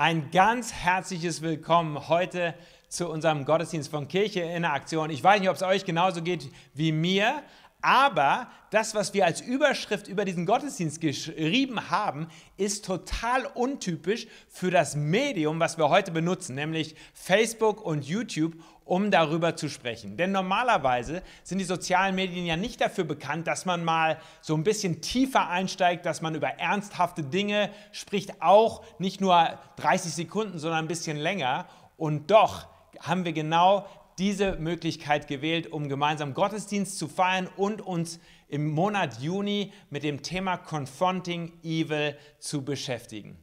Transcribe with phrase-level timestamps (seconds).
[0.00, 2.54] Ein ganz herzliches Willkommen heute
[2.88, 5.10] zu unserem Gottesdienst von Kirche in Aktion.
[5.10, 7.42] Ich weiß nicht, ob es euch genauso geht wie mir,
[7.82, 14.70] aber das, was wir als Überschrift über diesen Gottesdienst geschrieben haben, ist total untypisch für
[14.70, 18.54] das Medium, was wir heute benutzen, nämlich Facebook und YouTube
[18.90, 20.16] um darüber zu sprechen.
[20.16, 24.64] Denn normalerweise sind die sozialen Medien ja nicht dafür bekannt, dass man mal so ein
[24.64, 30.86] bisschen tiefer einsteigt, dass man über ernsthafte Dinge spricht, auch nicht nur 30 Sekunden, sondern
[30.86, 31.66] ein bisschen länger.
[31.96, 32.66] Und doch
[32.98, 33.86] haben wir genau
[34.20, 40.22] diese Möglichkeit gewählt, um gemeinsam Gottesdienst zu feiern und uns im Monat Juni mit dem
[40.22, 43.38] Thema Confronting Evil zu beschäftigen.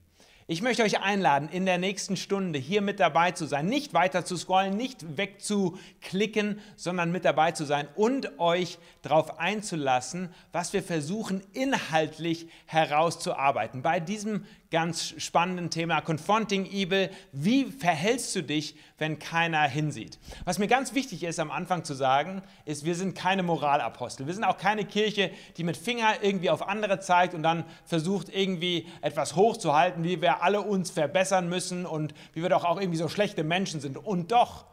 [0.49, 4.23] Ich möchte euch einladen, in der nächsten Stunde hier mit dabei zu sein, nicht weiter
[4.23, 10.84] zu scrollen, nicht wegzuklicken, sondern mit dabei zu sein und euch darauf einzulassen, was wir
[10.84, 13.82] versuchen inhaltlich herauszuarbeiten.
[13.82, 17.09] Bei diesem ganz spannenden Thema Confronting Evil.
[17.31, 20.20] Wie verhältst du dich, wenn keiner hinsieht?
[20.46, 24.27] Was mir ganz wichtig ist am Anfang zu sagen, ist, wir sind keine Moralapostel.
[24.27, 28.29] Wir sind auch keine Kirche, die mit Finger irgendwie auf andere zeigt und dann versucht
[28.29, 32.98] irgendwie etwas hochzuhalten, wie wir alle uns verbessern müssen und wie wir doch auch irgendwie
[32.98, 33.98] so schlechte Menschen sind.
[33.98, 34.65] Und doch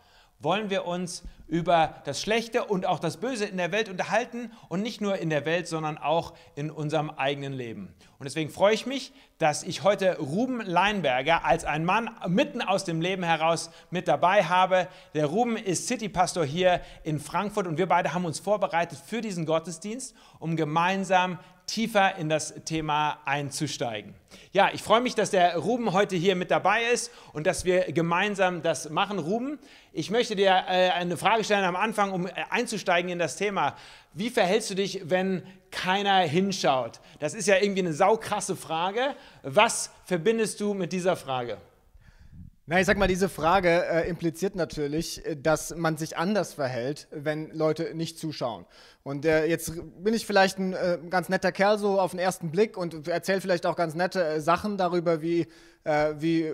[0.44, 4.82] wollen wir uns über das Schlechte und auch das Böse in der Welt unterhalten und
[4.82, 7.94] nicht nur in der Welt, sondern auch in unserem eigenen Leben.
[8.18, 12.84] Und deswegen freue ich mich, dass ich heute Ruben Leinberger als ein Mann mitten aus
[12.84, 14.88] dem Leben heraus mit dabei habe.
[15.12, 19.44] Der Ruben ist Citypastor hier in Frankfurt und wir beide haben uns vorbereitet für diesen
[19.44, 24.14] Gottesdienst, um gemeinsam tiefer in das Thema einzusteigen.
[24.52, 27.92] Ja, ich freue mich, dass der Ruben heute hier mit dabei ist und dass wir
[27.92, 29.18] gemeinsam das machen.
[29.18, 29.58] Ruben,
[29.92, 33.76] ich möchte dir äh, eine Frage stellen am Anfang, um äh, einzusteigen in das Thema.
[34.12, 37.00] Wie verhältst du dich, wenn keiner hinschaut?
[37.18, 39.14] Das ist ja irgendwie eine saukrasse Frage.
[39.42, 41.58] Was verbindest du mit dieser Frage?
[42.66, 47.08] Na, ich sag mal, diese Frage äh, impliziert natürlich, äh, dass man sich anders verhält,
[47.10, 48.64] wenn Leute nicht zuschauen.
[49.06, 49.70] Und äh, jetzt
[50.02, 53.42] bin ich vielleicht ein äh, ganz netter Kerl so auf den ersten Blick und erzähle
[53.42, 55.46] vielleicht auch ganz nette äh, Sachen darüber, wie,
[55.84, 56.50] äh, wie,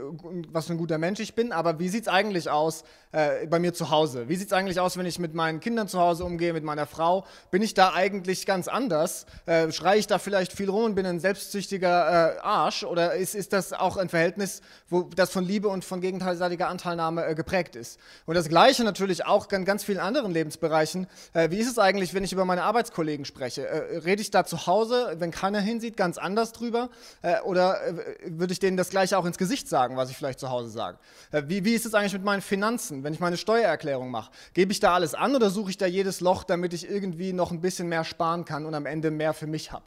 [0.51, 1.53] was für ein guter Mensch ich bin.
[1.53, 4.29] Aber wie sieht es eigentlich aus äh, bei mir zu Hause?
[4.29, 6.87] Wie sieht es eigentlich aus, wenn ich mit meinen Kindern zu Hause umgehe, mit meiner
[6.87, 7.25] Frau?
[7.53, 9.27] Bin ich da eigentlich ganz anders?
[9.47, 12.83] Äh, schreie ich da vielleicht viel rum und bin ein selbstsüchtiger Arsch?
[12.83, 17.37] Oder ist, ist das auch ein Verhältnis, wo das von Liebe und von gegenteiliger Anteilnahme
[17.37, 18.01] geprägt ist?
[18.27, 21.07] Und das Gleiche natürlich auch in ganz vielen anderen Lebensbereichen.
[21.35, 24.47] wie ist es eigentlich, wenn ich über über meine Arbeitskollegen spreche, äh, rede ich da
[24.47, 26.89] zu Hause, wenn keiner hinsieht, ganz anders drüber?
[27.21, 30.41] Äh, oder äh, würde ich denen das gleiche auch ins Gesicht sagen, was ich vielleicht
[30.41, 30.99] zu Hause sage?
[31.33, 34.31] Äh, wie, wie ist es eigentlich mit meinen Finanzen, wenn ich meine Steuererklärung mache?
[34.55, 37.51] Gebe ich da alles an oder suche ich da jedes Loch, damit ich irgendwie noch
[37.51, 39.85] ein bisschen mehr sparen kann und am Ende mehr für mich habe?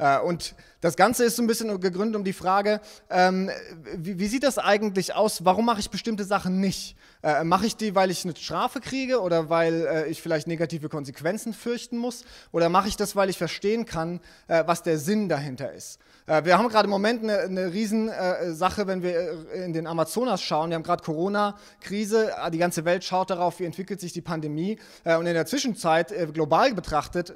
[0.00, 2.80] Äh, und das Ganze ist so ein bisschen gegründet um die Frage,
[3.10, 3.50] ähm,
[3.94, 5.44] wie, sieht das eigentlich aus?
[5.44, 6.96] Warum mache ich bestimmte Sachen nicht?
[7.22, 10.88] Äh, mache ich die, weil ich eine Strafe kriege oder weil äh, ich vielleicht negative
[10.88, 12.24] Konsequenzen fürchten muss?
[12.50, 15.98] Oder mache ich das, weil ich verstehen kann, was der Sinn dahinter ist?
[16.30, 20.40] Äh, wir haben gerade im Moment eine, eine Riesensache, wenn wir äh, in den Amazonas
[20.40, 20.70] schauen.
[20.70, 24.78] Wir haben gerade Corona-Krise, die ganze Welt schaut darauf, wie entwickelt sich die Pandemie.
[25.04, 27.30] Und in der Zwischenzeit, global betrachtet,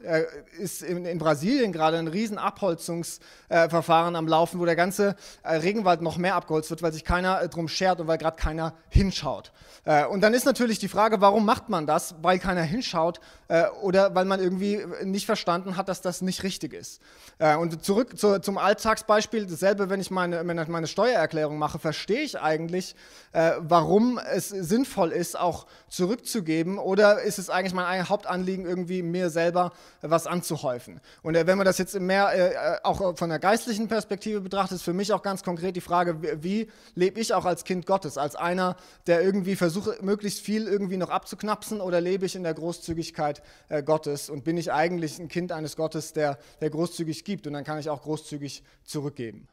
[0.58, 6.16] ist in, in Brasilien gerade ein riesen Abholzungsverfahren am Laufen, wo der ganze Regenwald noch
[6.16, 9.52] mehr abgeholzt wird, weil sich keiner drum schert und weil gerade keiner hinschaut.
[9.84, 12.14] Äh, und dann ist natürlich die Frage, warum macht man das?
[12.22, 16.72] Weil keiner hinschaut äh, oder weil man irgendwie nicht verstanden hat, dass das nicht richtig
[16.72, 17.00] ist.
[17.38, 22.38] Äh, und zurück zu, zum Alltagsbeispiel, dasselbe, wenn ich meine, meine Steuererklärung mache, verstehe ich
[22.38, 22.94] eigentlich,
[23.32, 29.72] warum es sinnvoll ist, auch zurückzugeben oder ist es eigentlich mein Hauptanliegen, irgendwie mir selber
[30.02, 31.00] was anzuhäufen.
[31.22, 35.14] Und wenn man das jetzt mehr auch von der geistlichen Perspektive betrachtet, ist für mich
[35.14, 39.22] auch ganz konkret die Frage, wie lebe ich auch als Kind Gottes, als einer, der
[39.22, 44.28] irgendwie versucht, möglichst viel irgendwie noch abzuknapsen oder lebe ich in der Großzügigkeit äh, Gottes?
[44.28, 47.46] Und bin ich eigentlich ein Kind eines Gottes, der, der großzügig gibt?
[47.46, 49.48] Und dann kann ich auch großzügig zurückgeben.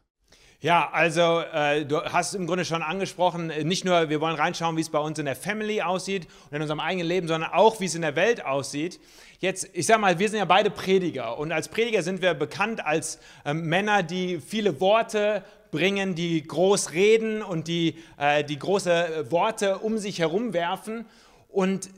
[0.64, 4.78] Ja, also äh, du hast im Grunde schon angesprochen, äh, nicht nur wir wollen reinschauen,
[4.78, 7.80] wie es bei uns in der Family aussieht und in unserem eigenen Leben, sondern auch,
[7.80, 9.00] wie es in der Welt aussieht.
[9.40, 12.86] Jetzt, ich sag mal, wir sind ja beide Prediger und als Prediger sind wir bekannt
[12.86, 19.31] als äh, Männer, die viele Worte bringen, die groß reden und die, äh, die große
[19.31, 21.06] Worte um sich herum werfen.
[21.50, 21.90] Und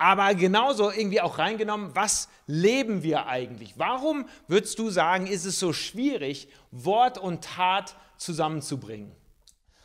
[0.00, 3.74] aber genauso irgendwie auch reingenommen, was leben wir eigentlich?
[3.76, 9.12] Warum würdest du sagen, ist es so schwierig, Wort und Tat zusammenzubringen?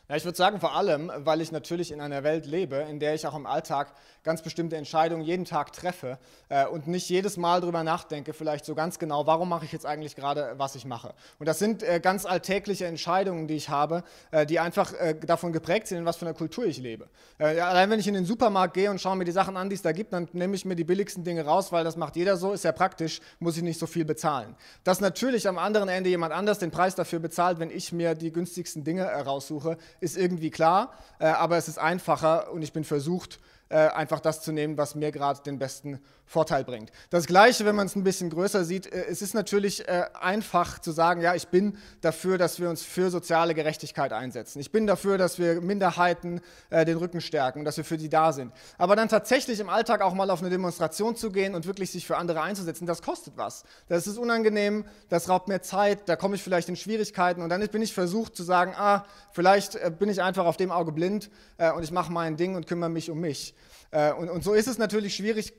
[0.07, 3.13] Ja, ich würde sagen vor allem, weil ich natürlich in einer Welt lebe, in der
[3.13, 3.93] ich auch im Alltag
[4.25, 6.17] ganz bestimmte Entscheidungen jeden Tag treffe
[6.49, 9.85] äh, und nicht jedes Mal darüber nachdenke, vielleicht so ganz genau, warum mache ich jetzt
[9.85, 11.13] eigentlich gerade, was ich mache.
[11.39, 15.53] Und das sind äh, ganz alltägliche Entscheidungen, die ich habe, äh, die einfach äh, davon
[15.53, 17.07] geprägt sind, in was für einer Kultur ich lebe.
[17.37, 19.75] Äh, allein wenn ich in den Supermarkt gehe und schaue mir die Sachen an, die
[19.75, 22.35] es da gibt, dann nehme ich mir die billigsten Dinge raus, weil das macht jeder
[22.35, 24.55] so, ist ja praktisch, muss ich nicht so viel bezahlen.
[24.83, 28.31] Dass natürlich am anderen Ende jemand anders den Preis dafür bezahlt, wenn ich mir die
[28.31, 33.39] günstigsten Dinge äh, raussuche, ist irgendwie klar, aber es ist einfacher und ich bin versucht,
[33.75, 36.91] äh, einfach das zu nehmen, was mir gerade den besten Vorteil bringt.
[37.09, 40.79] Das Gleiche, wenn man es ein bisschen größer sieht, äh, es ist natürlich äh, einfach
[40.79, 44.61] zu sagen, ja, ich bin dafür, dass wir uns für soziale Gerechtigkeit einsetzen.
[44.61, 46.39] Ich bin dafür, dass wir Minderheiten
[46.69, 48.53] äh, den Rücken stärken, dass wir für die da sind.
[48.77, 52.07] Aber dann tatsächlich im Alltag auch mal auf eine Demonstration zu gehen und wirklich sich
[52.07, 53.65] für andere einzusetzen, das kostet was.
[53.89, 57.59] Das ist unangenehm, das raubt mir Zeit, da komme ich vielleicht in Schwierigkeiten und dann
[57.67, 61.29] bin ich versucht zu sagen, ah, vielleicht bin ich einfach auf dem Auge blind
[61.75, 63.55] und ich mache mein Ding und kümmere mich um mich.
[63.91, 65.53] Und, und so ist es natürlich schwierig,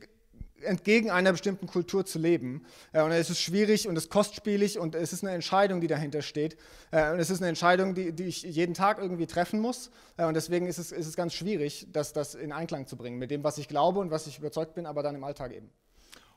[0.62, 2.64] entgegen einer bestimmten Kultur zu leben.
[2.92, 5.86] Äh, und es ist schwierig und es ist kostspielig und es ist eine Entscheidung, die
[5.86, 6.56] dahinter steht.
[6.90, 9.90] Äh, und es ist eine Entscheidung, die, die ich jeden Tag irgendwie treffen muss.
[10.16, 13.18] Äh, und deswegen ist es, ist es ganz schwierig, das, das in Einklang zu bringen
[13.18, 15.70] mit dem, was ich glaube und was ich überzeugt bin, aber dann im Alltag eben.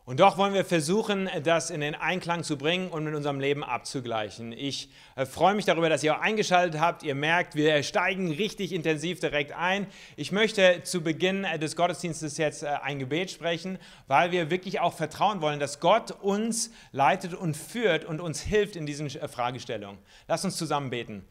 [0.10, 3.64] Und doch wollen wir versuchen, das in den Einklang zu bringen und mit unserem Leben
[3.64, 4.54] abzugleichen.
[4.54, 7.04] Ich äh, freue mich darüber, dass ihr auch eingeschaltet habt.
[7.04, 9.86] Ihr merkt, wir steigen richtig intensiv direkt ein.
[10.18, 13.78] Ich möchte zu Beginn äh, des Gottesdienstes jetzt äh, ein Gebet sprechen,
[14.08, 18.76] weil wir wirklich auch vertrauen wollen, dass Gott uns leitet und führt und uns hilft
[18.76, 20.00] in diesen Fragestellungen.
[20.28, 21.24] Lass uns zusammen beten.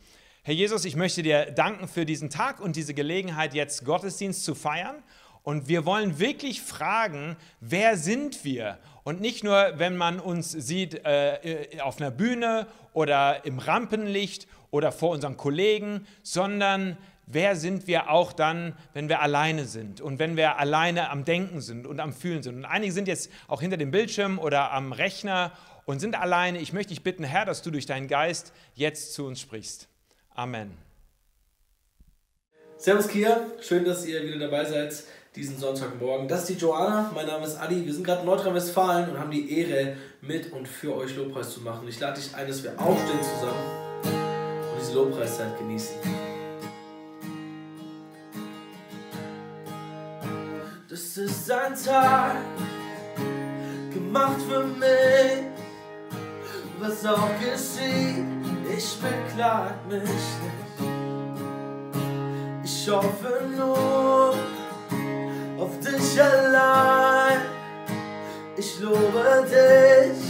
[0.44, 4.54] Herr Jesus, ich möchte dir danken für diesen Tag und diese Gelegenheit, jetzt Gottesdienst zu
[4.54, 5.02] feiern.
[5.48, 8.76] Und wir wollen wirklich fragen, wer sind wir?
[9.02, 14.92] Und nicht nur, wenn man uns sieht äh, auf einer Bühne oder im Rampenlicht oder
[14.92, 20.36] vor unseren Kollegen, sondern wer sind wir auch dann, wenn wir alleine sind und wenn
[20.36, 22.56] wir alleine am Denken sind und am Fühlen sind.
[22.56, 25.52] Und einige sind jetzt auch hinter dem Bildschirm oder am Rechner
[25.86, 26.58] und sind alleine.
[26.58, 29.88] Ich möchte dich bitten, Herr, dass du durch deinen Geist jetzt zu uns sprichst.
[30.34, 30.76] Amen.
[32.76, 35.04] Servus Kia, schön, dass ihr wieder dabei seid
[35.34, 36.28] diesen Sonntagmorgen.
[36.28, 37.84] Das ist die Joanna, mein Name ist Adi.
[37.84, 41.60] Wir sind gerade in Nordrhein-Westfalen und haben die Ehre, mit und für euch Lobpreis zu
[41.60, 41.86] machen.
[41.88, 43.62] Ich lade dich ein, dass wir aufstehen zusammen
[44.02, 45.96] und diese Lobpreiszeit genießen.
[50.88, 52.36] Das ist ein Tag,
[53.92, 55.44] gemacht für mich,
[56.80, 58.24] was auch geschieht,
[58.76, 60.58] ich beklag mich nicht.
[62.64, 64.34] Ich hoffe nur,
[65.58, 67.40] auf dich allein.
[68.56, 70.22] Ich lobe dich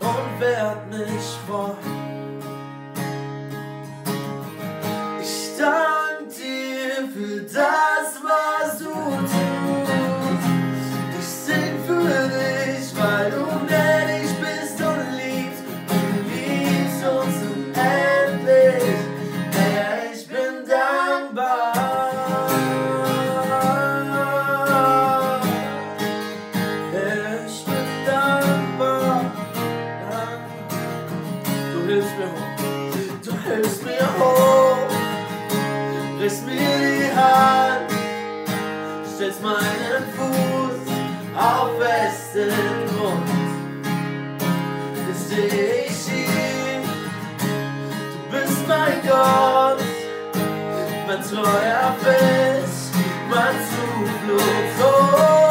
[0.00, 1.76] und werd mich freuen.
[5.20, 7.93] Ich danke dir für das,
[49.14, 49.78] Gott.
[51.06, 52.90] Mein treuer Fisch.
[53.30, 55.43] Mein Zuflucht.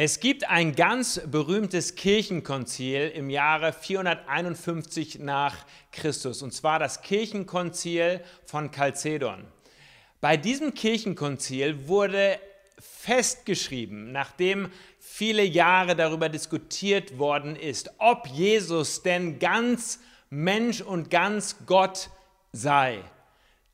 [0.00, 5.56] Es gibt ein ganz berühmtes Kirchenkonzil im Jahre 451 nach
[5.90, 9.44] Christus, und zwar das Kirchenkonzil von Chalcedon.
[10.20, 12.38] Bei diesem Kirchenkonzil wurde
[12.78, 19.98] festgeschrieben, nachdem viele Jahre darüber diskutiert worden ist, ob Jesus denn ganz
[20.30, 22.08] Mensch und ganz Gott
[22.52, 23.02] sei,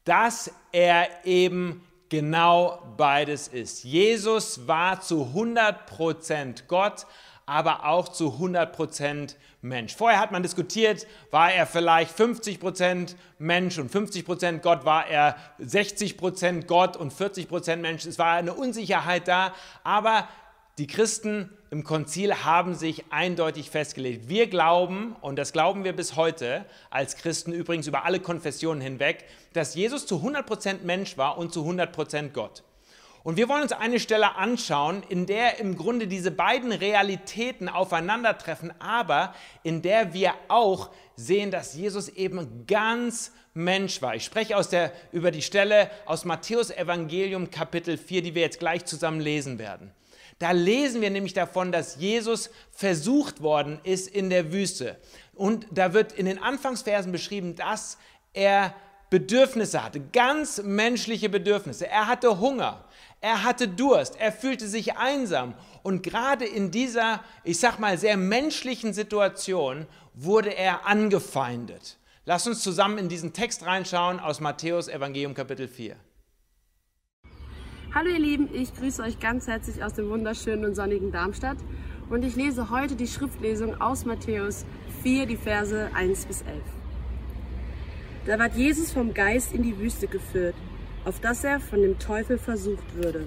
[0.07, 1.85] dass er eben
[2.15, 3.83] genau beides ist.
[3.83, 7.07] Jesus war zu 100% Gott,
[7.45, 9.97] aber auch zu 100% Mensch.
[9.97, 16.67] Vorher hat man diskutiert, war er vielleicht 50% Mensch und 50% Gott, war er 60%
[16.67, 18.07] Gott und 40% Mensch.
[18.07, 19.53] Es war eine Unsicherheit da,
[19.83, 20.29] aber
[20.79, 24.29] die Christen im Konzil haben sich eindeutig festgelegt.
[24.29, 29.25] Wir glauben, und das glauben wir bis heute als Christen übrigens über alle Konfessionen hinweg,
[29.53, 32.65] dass Jesus zu 100% Mensch war und zu 100% Gott.
[33.23, 38.73] Und wir wollen uns eine Stelle anschauen, in der im Grunde diese beiden Realitäten aufeinandertreffen,
[38.81, 44.17] aber in der wir auch sehen, dass Jesus eben ganz Mensch war.
[44.17, 48.59] Ich spreche aus der, über die Stelle aus Matthäus Evangelium Kapitel 4, die wir jetzt
[48.59, 49.93] gleich zusammen lesen werden.
[50.45, 54.99] Da lesen wir nämlich davon, dass Jesus versucht worden ist in der Wüste.
[55.33, 57.97] Und da wird in den Anfangsversen beschrieben, dass
[58.35, 58.75] er
[59.09, 61.89] Bedürfnisse hatte, ganz menschliche Bedürfnisse.
[61.89, 62.85] Er hatte Hunger,
[63.23, 65.55] er hatte Durst, er fühlte sich einsam.
[65.83, 71.97] Und gerade in dieser, ich sag mal, sehr menschlichen Situation wurde er angefeindet.
[72.27, 75.97] Lass uns zusammen in diesen Text reinschauen aus Matthäus Evangelium Kapitel 4.
[77.95, 81.59] Hallo ihr Lieben, ich grüße euch ganz herzlich aus dem wunderschönen und sonnigen Darmstadt
[82.11, 84.67] und ich lese heute die Schriftlesung aus Matthäus
[85.05, 86.57] 4, die Verse 1 bis 11.
[88.27, 90.57] Da ward Jesus vom Geist in die Wüste geführt,
[91.05, 93.27] auf dass er von dem Teufel versucht würde.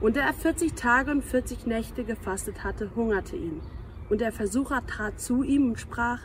[0.00, 3.60] Und da er 40 Tage und 40 Nächte gefastet hatte, hungerte ihn.
[4.08, 6.20] Und der Versucher trat zu ihm und sprach,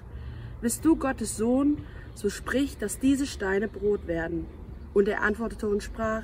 [0.62, 1.79] Bist du Gottes Sohn,
[2.13, 4.45] so sprich, dass diese Steine Brot werden.
[4.93, 6.21] Und er antwortete und sprach,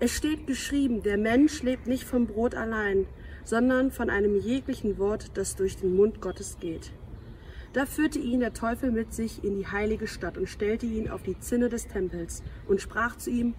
[0.00, 3.06] es steht geschrieben, der Mensch lebt nicht vom Brot allein,
[3.42, 6.92] sondern von einem jeglichen Wort, das durch den Mund Gottes geht.
[7.72, 11.22] Da führte ihn der Teufel mit sich in die heilige Stadt und stellte ihn auf
[11.22, 13.54] die Zinne des Tempels und sprach zu ihm,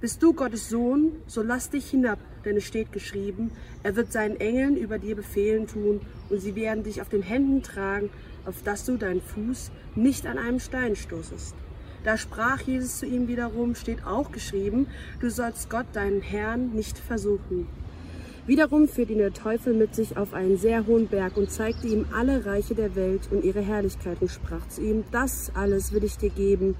[0.00, 3.50] Bist du Gottes Sohn, so lass dich hinab, denn es steht geschrieben,
[3.82, 6.00] er wird seinen Engeln über dir Befehlen tun,
[6.30, 8.10] und sie werden dich auf den Händen tragen,
[8.46, 11.54] auf dass du deinen Fuß nicht an einem Stein stoßest.
[12.04, 14.86] Da sprach Jesus zu ihm wiederum, steht auch geschrieben,
[15.20, 17.66] du sollst Gott, deinen Herrn, nicht versuchen.
[18.46, 22.04] Wiederum führte ihn der Teufel mit sich auf einen sehr hohen Berg und zeigte ihm
[22.14, 26.18] alle Reiche der Welt und ihre Herrlichkeit und sprach zu ihm, das alles will ich
[26.18, 26.76] dir geben,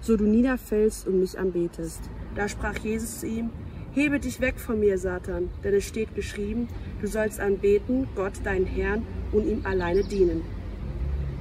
[0.00, 2.00] so du niederfällst und mich anbetest.
[2.34, 3.50] Da sprach Jesus zu ihm,
[3.92, 6.66] Hebe dich weg von mir, Satan, denn es steht geschrieben,
[7.00, 10.42] du sollst anbeten, Gott, deinen Herrn, und ihm alleine dienen.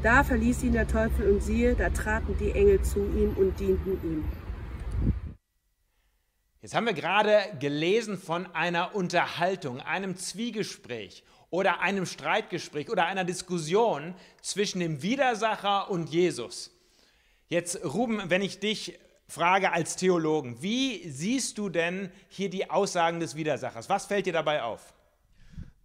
[0.04, 3.94] Da verließ ihn der Teufel und siehe, da traten die Engel zu ihm und dienten
[4.04, 4.26] ihm.
[6.62, 13.24] Jetzt haben wir gerade gelesen von einer Unterhaltung, einem Zwiegespräch oder einem Streitgespräch oder einer
[13.24, 16.72] Diskussion zwischen dem Widersacher und Jesus.
[17.48, 23.22] Jetzt, Ruben, wenn ich dich frage als Theologen, wie siehst du denn hier die Aussagen
[23.22, 23.88] des Widersachers?
[23.88, 24.94] Was fällt dir dabei auf?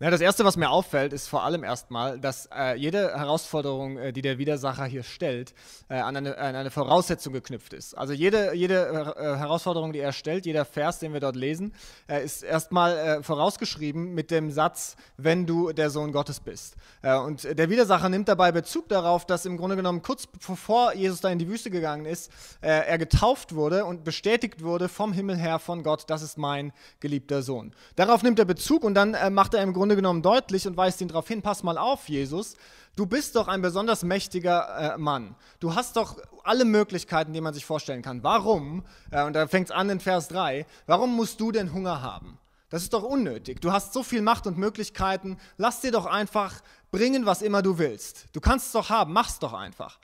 [0.00, 4.12] Ja, das Erste, was mir auffällt, ist vor allem erstmal, dass äh, jede Herausforderung, äh,
[4.12, 5.54] die der Widersacher hier stellt,
[5.88, 7.98] äh, an, eine, an, eine, Voraussetzung geknüpft ist.
[7.98, 11.74] Also jede, jede äh, Herausforderung, die er stellt, jeder Vers, den wir dort lesen,
[12.06, 16.76] äh, ist erstmal äh, vorausgeschrieben mit dem Satz, wenn du der Sohn Gottes bist.
[17.02, 21.28] und der Widersacher nimmt dabei Bezug darauf, dass im Grunde genommen kurz bevor Jesus da
[21.28, 25.82] in die Wüste gegangen ist, er getauft wurde und bestätigt wurde vom Himmel her von
[25.82, 27.72] Gott, das ist mein geliebter Sohn.
[27.96, 31.00] Darauf nimmt er Bezug und dann macht er im Grunde Grunde genommen deutlich und weist
[31.00, 32.56] ihn darauf hin, pass mal auf, Jesus,
[32.94, 35.34] du bist doch ein besonders mächtiger äh, Mann.
[35.60, 38.22] Du hast doch alle Möglichkeiten, die man sich vorstellen kann.
[38.22, 42.02] Warum, äh, und da fängt es an in Vers 3, warum musst du denn Hunger
[42.02, 42.36] haben?
[42.68, 43.62] Das ist doch unnötig.
[43.62, 45.38] Du hast so viel Macht und Möglichkeiten.
[45.56, 48.26] Lass dir doch einfach bringen, was immer du willst.
[48.34, 49.98] Du kannst es doch haben, mach's doch einfach.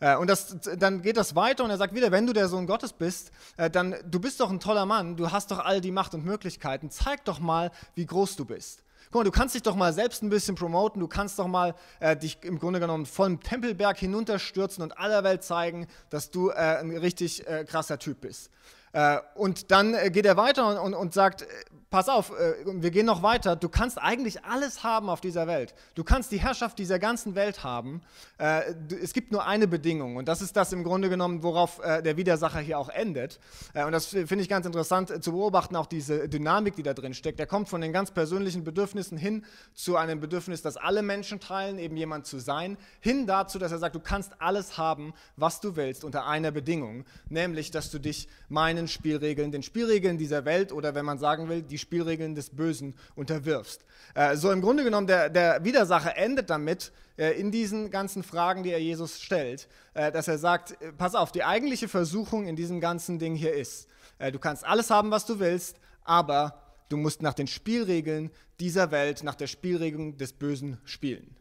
[0.00, 2.66] Äh, und das, dann geht das weiter und er sagt wieder, wenn du der Sohn
[2.66, 5.92] Gottes bist, äh, dann du bist doch ein toller Mann, du hast doch all die
[5.92, 6.90] Macht und Möglichkeiten.
[6.90, 8.82] Zeig doch mal, wie groß du bist.
[9.10, 11.74] Guck mal, du kannst dich doch mal selbst ein bisschen promoten, du kannst doch mal
[12.00, 16.54] äh, dich im Grunde genommen vom Tempelberg hinunterstürzen und aller Welt zeigen, dass du äh,
[16.54, 18.50] ein richtig äh, krasser Typ bist.
[18.92, 21.46] Äh, und dann äh, geht er weiter und, und, und sagt, äh,
[21.90, 25.74] pass auf, äh, wir gehen noch weiter, du kannst eigentlich alles haben auf dieser Welt.
[25.94, 28.02] Du kannst die Herrschaft dieser ganzen Welt haben.
[28.38, 32.02] Äh, es gibt nur eine Bedingung und das ist das im Grunde genommen, worauf äh,
[32.02, 33.40] der Widersacher hier auch endet.
[33.74, 37.40] Und das finde ich ganz interessant zu beobachten, auch diese Dynamik, die da drin steckt.
[37.40, 41.78] Er kommt von den ganz persönlichen Bedürfnissen hin zu einem Bedürfnis, das alle Menschen teilen,
[41.78, 45.76] eben jemand zu sein, hin dazu, dass er sagt, du kannst alles haben, was du
[45.76, 50.94] willst, unter einer Bedingung, nämlich, dass du dich meinen Spielregeln, den Spielregeln dieser Welt oder
[50.94, 53.84] wenn man sagen will, die Spielregeln des Bösen unterwirfst.
[54.14, 58.62] Äh, so im Grunde genommen, der, der Widersacher endet damit, äh, in diesen ganzen Fragen,
[58.62, 62.56] die er Jesus stellt, äh, dass er sagt, äh, pass auf, die eigentliche Versuchung in
[62.56, 66.96] diesem ganzen Ding hier ist, äh, du kannst alles haben, was du willst, aber du
[66.96, 68.30] musst nach den Spielregeln
[68.60, 71.37] dieser Welt, nach der Spielregeln des Bösen spielen.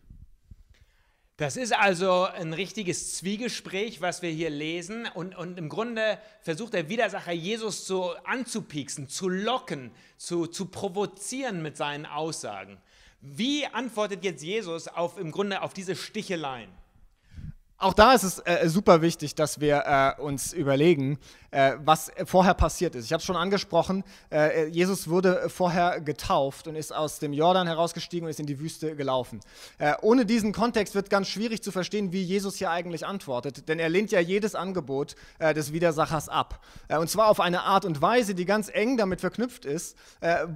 [1.38, 5.08] Das ist also ein richtiges Zwiegespräch, was wir hier lesen.
[5.13, 11.62] Und, und im Grunde versucht der Widersacher Jesus so anzupieksen, zu locken, zu, zu provozieren
[11.62, 12.79] mit seinen Aussagen.
[13.22, 16.72] Wie antwortet jetzt Jesus auf, im Grunde auf diese Sticheleien?
[17.77, 21.20] Auch da ist es äh, super wichtig, dass wir äh, uns überlegen,
[21.51, 23.05] was vorher passiert ist.
[23.05, 27.67] Ich habe es schon angesprochen, äh, Jesus wurde vorher getauft und ist aus dem Jordan
[27.67, 29.39] herausgestiegen und ist in die Wüste gelaufen.
[29.77, 33.79] Äh, ohne diesen Kontext wird ganz schwierig zu verstehen, wie Jesus hier eigentlich antwortet, denn
[33.79, 36.63] er lehnt ja jedes Angebot äh, des Widersachers ab.
[36.89, 39.97] und zwar auf eine Art und Weise, die ganz eng damit verknüpft ist,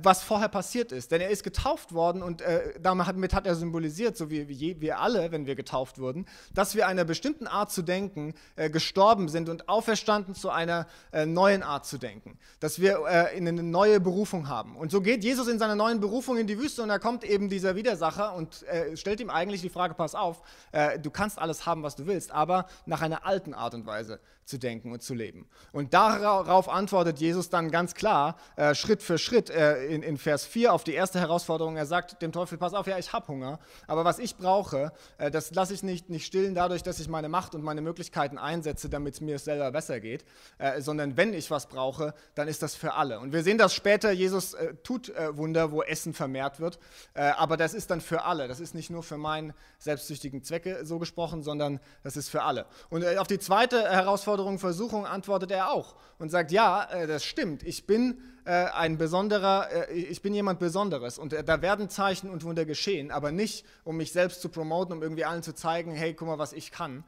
[0.04, 1.12] was vorher passiert ist.
[1.12, 2.44] Denn er ist getauft worden und
[2.82, 4.48] damit hat er symbolisiert, so wie
[4.82, 8.34] wir alle, wenn wir getauft wurden, dass wir einer bestimmten Art zu denken
[8.72, 10.81] gestorben sind und auferstanden zu einer
[11.12, 14.76] äh, neuen Art zu denken, dass wir äh, eine neue Berufung haben.
[14.76, 17.50] Und so geht Jesus in seiner neuen Berufung in die Wüste und da kommt eben
[17.50, 20.42] dieser Widersacher und äh, stellt ihm eigentlich die Frage, pass auf,
[20.72, 24.20] äh, du kannst alles haben, was du willst, aber nach einer alten Art und Weise
[24.46, 25.48] zu denken und zu leben.
[25.72, 30.46] Und darauf antwortet Jesus dann ganz klar, äh, Schritt für Schritt äh, in, in, Vers
[30.46, 31.78] 4 auf die erste Herausforderung.
[31.78, 34.92] Er sagt dem Teufel, pass auf, ja, ich habe Hunger, aber was ich brauche,
[35.32, 38.90] das lasse ich nicht, nicht stillen dadurch, dass ich meine Macht und meine Möglichkeiten einsetze,
[38.90, 40.26] damit es mir selber besser geht,
[40.76, 43.20] äh, sondern wenn ich was brauche, dann ist das für alle.
[43.20, 46.80] Und wir sehen das später, Jesus äh, tut äh, Wunder, wo Essen vermehrt wird,
[47.14, 48.48] aber das ist dann für alle.
[48.48, 52.66] Das ist nicht nur für meinen selbstsüchtigen Zwecke so gesprochen, sondern das ist für alle.
[52.90, 57.64] Und auf die zweite Herausforderung, Versuchung antwortet er auch und sagt, ja, äh, das stimmt,
[57.64, 62.44] ich bin äh, ein besonderer, äh, ich bin jemand Besonderes und da werden Zeichen und
[62.44, 66.14] Wunder geschehen, aber nicht, um mich selbst zu promoten, um irgendwie allen zu zeigen, hey,
[66.14, 67.04] guck mal, was ich kann,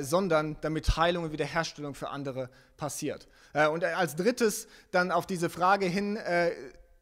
[0.00, 3.28] sondern damit Heilung und Wiederherstellung für andere passiert.
[3.72, 6.18] und als drittes dann auf diese Frage hin,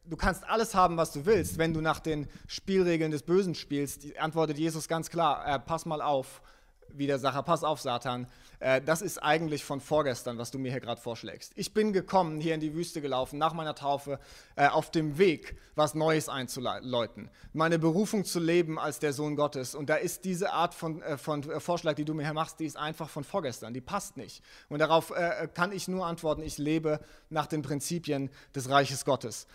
[0.07, 4.17] du kannst alles haben, was du willst, wenn du nach den Spielregeln des Bösen spielst,
[4.17, 6.41] antwortet Jesus ganz klar, äh, pass mal auf,
[6.89, 8.27] Widersacher, pass auf, Satan,
[8.65, 11.53] äh, das ist eigentlich von vorgestern, was du mir hier gerade vorschlägst.
[11.55, 14.19] Ich bin gekommen, hier in die Wüste gelaufen, nach meiner Taufe,
[14.55, 19.75] äh, auf dem Weg, was Neues einzuläuten, meine Berufung zu leben als der Sohn Gottes.
[19.75, 22.65] Und da ist diese Art von, äh, von Vorschlag, die du mir hier machst, die
[22.65, 24.41] ist einfach von vorgestern, die passt nicht.
[24.69, 25.13] Und darauf
[25.53, 26.99] kann ich nur antworten, ich lebe
[27.29, 29.47] nach den Prinzipien des Reiches Gottes.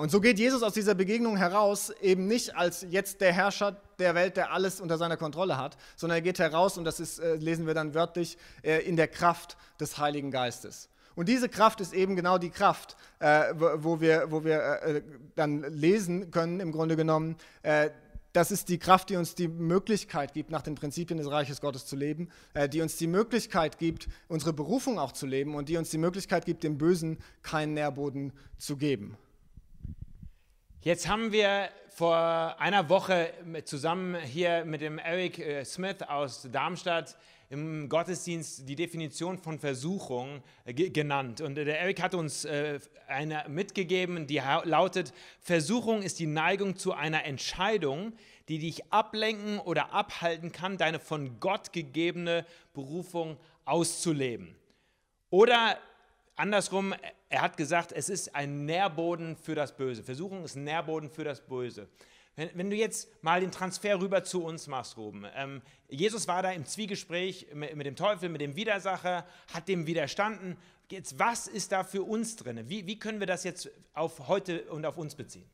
[0.00, 4.14] und so geht Jesus aus dieser Begegnung heraus, eben nicht als jetzt der Herrscher der
[4.14, 7.66] Welt, der alles unter seiner Kontrolle hat, sondern er geht heraus, und das ist, lesen
[7.66, 10.88] wir dann wörtlich, äh, in der Kraft des Heiligen Geistes.
[11.14, 15.02] Und diese Kraft ist eben genau die Kraft, äh, wo wir, wo wir äh,
[15.34, 17.36] dann lesen können, im Grunde genommen,
[18.32, 21.86] das ist die Kraft, die uns die Möglichkeit gibt, nach den Prinzipien des Reiches Gottes
[21.86, 22.28] zu leben,
[22.70, 26.44] die uns die Möglichkeit gibt, unsere Berufung auch zu leben und die uns die Möglichkeit
[26.44, 29.16] gibt, dem Bösen keinen Nährboden zu geben.
[30.82, 33.32] Jetzt haben wir vor einer Woche
[33.64, 37.16] zusammen hier mit dem Eric Smith aus Darmstadt
[37.48, 41.40] im Gottesdienst die Definition von Versuchung äh, genannt.
[41.40, 46.92] Und der Eric hat uns äh, eine mitgegeben, die lautet, Versuchung ist die Neigung zu
[46.92, 48.12] einer Entscheidung,
[48.48, 54.54] die dich ablenken oder abhalten kann, deine von Gott gegebene Berufung auszuleben.
[55.30, 55.78] Oder
[56.34, 56.94] andersrum,
[57.28, 60.02] er hat gesagt, es ist ein Nährboden für das Böse.
[60.02, 61.88] Versuchung ist ein Nährboden für das Böse.
[62.36, 65.26] Wenn, wenn, du jetzt mal den Transfer rüber zu uns machst, Ruben.
[65.34, 69.86] Ähm, Jesus war da im Zwiegespräch mit, mit, dem Teufel, mit dem Widersacher, hat dem
[69.86, 70.56] widerstanden.
[70.90, 72.68] Jetzt, was ist da für uns drin?
[72.68, 75.48] Wie, wie können wir das jetzt auf heute und auf uns beziehen?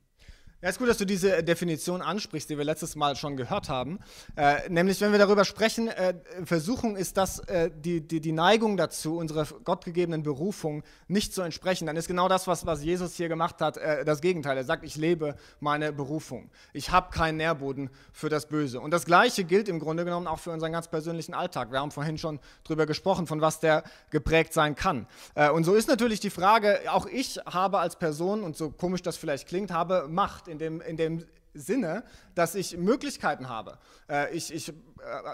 [0.63, 3.99] Ja, ist gut, dass du diese Definition ansprichst, die wir letztes Mal schon gehört haben.
[4.37, 8.77] Äh, nämlich, wenn wir darüber sprechen, äh, Versuchung ist das äh, die, die, die Neigung
[8.77, 11.87] dazu, unserer gottgegebenen Berufung nicht zu entsprechen.
[11.87, 14.57] Dann ist genau das, was, was Jesus hier gemacht hat, äh, das Gegenteil.
[14.57, 16.49] Er sagt, ich lebe meine Berufung.
[16.73, 18.81] Ich habe keinen Nährboden für das Böse.
[18.81, 21.73] Und das Gleiche gilt im Grunde genommen auch für unseren ganz persönlichen Alltag.
[21.73, 25.09] Wir haben vorhin schon darüber gesprochen, von was der geprägt sein kann.
[25.35, 29.03] Äh, und so ist natürlich die Frage, auch ich habe als Person, und so komisch
[29.03, 33.79] das vielleicht klingt, habe Macht in dem, in dem Sinne, dass ich Möglichkeiten habe.
[34.09, 34.73] Äh, ich, ich äh,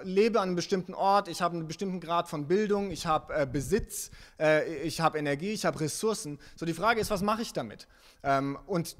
[0.02, 3.46] lebe an einem bestimmten Ort, ich habe einen bestimmten Grad von Bildung, ich habe äh,
[3.46, 4.10] Besitz,
[4.82, 6.38] ich habe Energie, ich habe Ressourcen.
[6.56, 7.86] So die Frage ist, was mache ich damit?
[8.22, 8.96] Ähm, und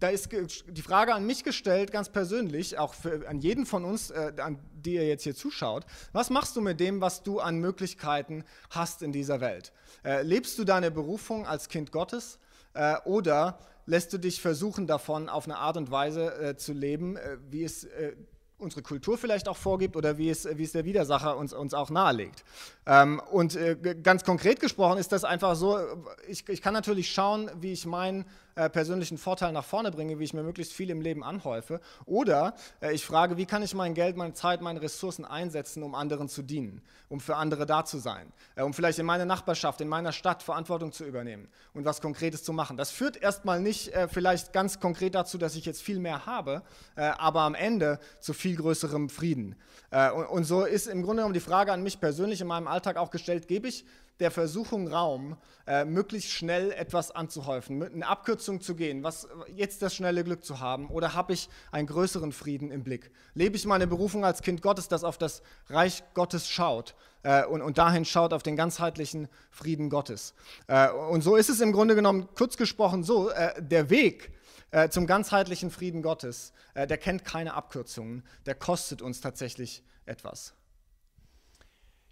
[0.00, 4.10] da ist die Frage an mich gestellt, ganz persönlich, auch für, an jeden von uns,
[4.10, 5.84] äh, an die ihr jetzt hier zuschaut.
[6.12, 9.72] Was machst du mit dem, was du an Möglichkeiten hast in dieser Welt?
[10.04, 12.38] Äh, lebst du deine Berufung als Kind Gottes
[12.74, 17.16] äh, oder lässt du dich versuchen, davon auf eine Art und Weise äh, zu leben,
[17.16, 18.12] äh, wie es äh,
[18.58, 21.88] unsere Kultur vielleicht auch vorgibt oder wie es, wie es der Widersacher uns, uns auch
[21.88, 22.44] nahelegt.
[22.86, 25.78] Ähm, und äh, ganz konkret gesprochen ist das einfach so,
[26.26, 28.26] ich, ich kann natürlich schauen, wie ich meinen
[28.58, 31.80] äh, persönlichen Vorteil nach vorne bringe, wie ich mir möglichst viel im Leben anhäufe.
[32.06, 35.94] Oder äh, ich frage, wie kann ich mein Geld, meine Zeit, meine Ressourcen einsetzen, um
[35.94, 39.80] anderen zu dienen, um für andere da zu sein, äh, um vielleicht in meiner Nachbarschaft,
[39.80, 42.76] in meiner Stadt Verantwortung zu übernehmen und was Konkretes zu machen.
[42.76, 46.62] Das führt erstmal nicht äh, vielleicht ganz konkret dazu, dass ich jetzt viel mehr habe,
[46.96, 49.54] äh, aber am Ende zu viel größerem Frieden.
[49.92, 52.66] Äh, und, und so ist im Grunde genommen die Frage an mich persönlich in meinem
[52.66, 53.84] Alltag auch gestellt, gebe ich
[54.20, 59.82] der Versuchung Raum, äh, möglichst schnell etwas anzuhäufen, mit eine Abkürzung zu gehen, was jetzt
[59.82, 63.10] das schnelle Glück zu haben, oder habe ich einen größeren Frieden im Blick?
[63.34, 67.62] Lebe ich meine Berufung als Kind Gottes, das auf das Reich Gottes schaut äh, und,
[67.62, 70.34] und dahin schaut auf den ganzheitlichen Frieden Gottes?
[70.66, 74.32] Äh, und so ist es im Grunde genommen, kurz gesprochen, so, äh, der Weg,
[74.70, 80.54] äh, zum ganzheitlichen Frieden Gottes, äh, der kennt keine Abkürzungen, der kostet uns tatsächlich etwas.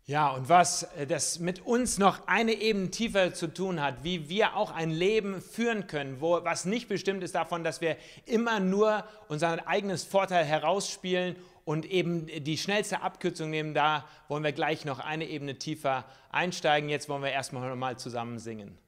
[0.08, 4.28] Ja, und was äh, das mit uns noch eine Ebene tiefer zu tun hat, wie
[4.28, 8.60] wir auch ein Leben führen können, wo, was nicht bestimmt ist davon, dass wir immer
[8.60, 14.84] nur unser eigenes Vorteil herausspielen und eben die schnellste Abkürzung nehmen, da wollen wir gleich
[14.84, 16.88] noch eine Ebene tiefer einsteigen.
[16.88, 18.78] Jetzt wollen wir erstmal noch mal zusammen singen.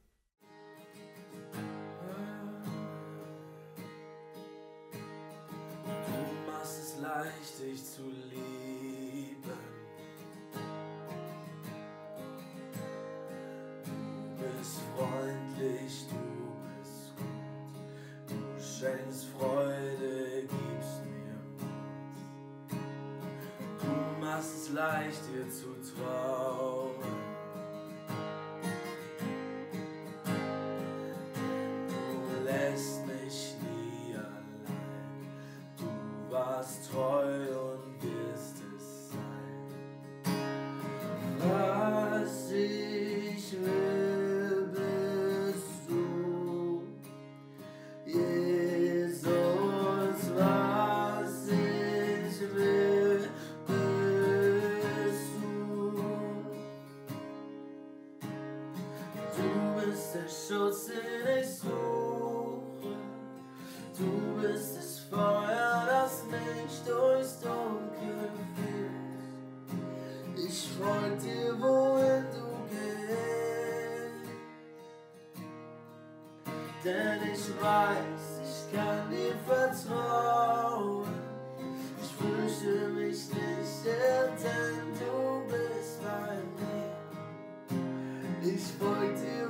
[5.83, 8.47] Du machst es leicht, dich zu lieben.
[24.78, 25.74] Leicht, dir zu
[77.09, 81.07] Denn ich weiß, ich kann dir vertrauen.
[82.03, 85.16] Ich fürchte mich nicht, denn du
[85.49, 86.92] bist bei mir.
[88.55, 89.49] Ich folg dir,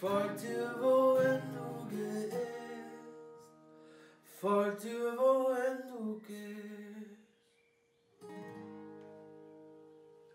[0.00, 2.36] folg dir, wohin du gehst.
[4.40, 7.18] Folg dir, wohin du gehst.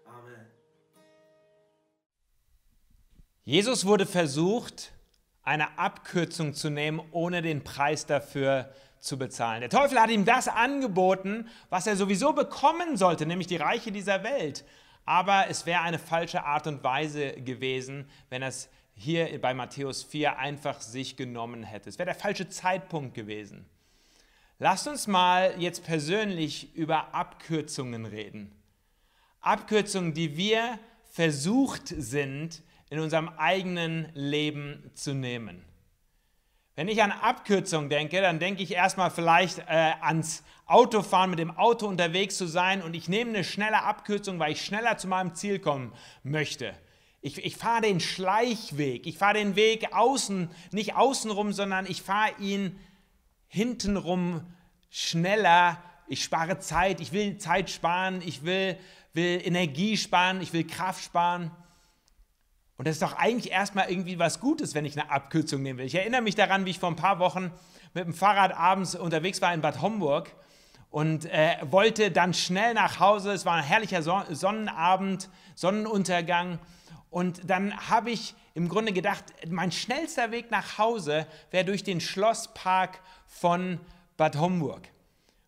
[0.05, 0.45] Amen.
[3.43, 4.91] Jesus wurde versucht,
[5.41, 9.61] eine Abkürzung zu nehmen, ohne den Preis dafür zu bezahlen.
[9.61, 14.23] Der Teufel hat ihm das angeboten, was er sowieso bekommen sollte, nämlich die Reiche dieser
[14.23, 14.63] Welt.
[15.05, 20.03] Aber es wäre eine falsche Art und Weise gewesen, wenn er es hier bei Matthäus
[20.03, 21.89] 4 einfach sich genommen hätte.
[21.89, 23.65] Es wäre der falsche Zeitpunkt gewesen.
[24.57, 28.51] Lasst uns mal jetzt persönlich über Abkürzungen reden.
[29.41, 30.79] Abkürzungen, die wir
[31.11, 35.63] versucht sind, in unserem eigenen Leben zu nehmen.
[36.75, 41.51] Wenn ich an Abkürzungen denke, dann denke ich erstmal vielleicht äh, ans Autofahren, mit dem
[41.51, 45.35] Auto unterwegs zu sein und ich nehme eine schnelle Abkürzung, weil ich schneller zu meinem
[45.35, 46.73] Ziel kommen möchte.
[47.25, 52.29] Ich, ich fahre den Schleichweg, ich fahre den Weg außen, nicht außenrum, sondern ich fahre
[52.37, 52.79] ihn
[53.47, 54.45] hintenrum
[54.91, 55.81] schneller.
[56.05, 58.77] Ich spare Zeit, ich will Zeit sparen, ich will,
[59.13, 61.49] will Energie sparen, ich will Kraft sparen.
[62.77, 65.87] Und das ist doch eigentlich erstmal irgendwie was Gutes, wenn ich eine Abkürzung nehmen will.
[65.87, 67.51] Ich erinnere mich daran, wie ich vor ein paar Wochen
[67.95, 70.29] mit dem Fahrrad abends unterwegs war in Bad Homburg
[70.91, 73.31] und äh, wollte dann schnell nach Hause.
[73.31, 76.59] Es war ein herrlicher Son Sonnenabend, Sonnenuntergang.
[77.15, 82.01] Und dann habe ich im Grunde gedacht, mein schnellster Weg nach Hause wäre durch den
[82.01, 83.79] Schlosspark von
[84.17, 84.89] Bad Homburg.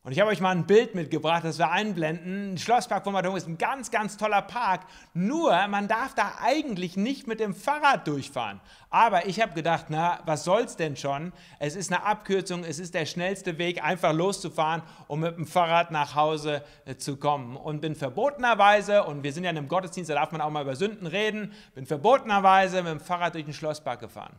[0.07, 2.53] Und ich habe euch mal ein Bild mitgebracht, das wir einblenden.
[2.53, 4.85] Ein Schlosspark von Homburg ist ein ganz, ganz toller Park.
[5.13, 8.61] Nur, man darf da eigentlich nicht mit dem Fahrrad durchfahren.
[8.89, 11.33] Aber ich habe gedacht, na, was soll's denn schon?
[11.59, 15.91] Es ist eine Abkürzung, es ist der schnellste Weg, einfach loszufahren, um mit dem Fahrrad
[15.91, 17.57] nach Hause äh, zu kommen.
[17.57, 20.63] Und bin verbotenerweise, und wir sind ja in einem Gottesdienst, da darf man auch mal
[20.63, 24.37] über Sünden reden, bin verbotenerweise mit dem Fahrrad durch den Schlosspark gefahren.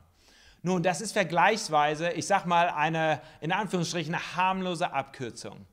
[0.69, 5.65] Nun, das ist vergleichsweise, ich sag mal, eine in Anführungsstrichen eine harmlose Abkürzung.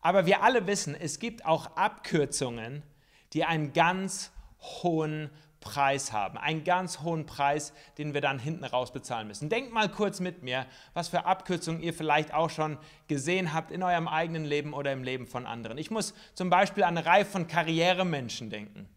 [0.00, 2.84] Aber wir alle wissen, es gibt auch Abkürzungen,
[3.32, 6.38] die einen ganz hohen Preis haben.
[6.38, 9.48] Einen ganz hohen Preis, den wir dann hinten raus bezahlen müssen.
[9.48, 13.82] Denkt mal kurz mit mir, was für Abkürzungen ihr vielleicht auch schon gesehen habt in
[13.82, 15.78] eurem eigenen Leben oder im Leben von anderen.
[15.78, 18.88] Ich muss zum Beispiel an eine Reihe von Karrieremenschen denken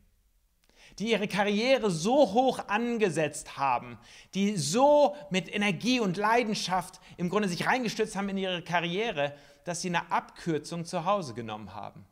[1.01, 3.97] die ihre Karriere so hoch angesetzt haben,
[4.35, 9.33] die so mit Energie und Leidenschaft im Grunde sich reingestürzt haben in ihre Karriere,
[9.63, 12.05] dass sie eine Abkürzung zu Hause genommen haben.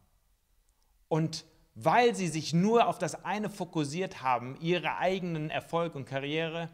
[1.08, 6.70] Und weil sie sich nur auf das eine fokussiert haben, ihre eigenen Erfolg und Karriere,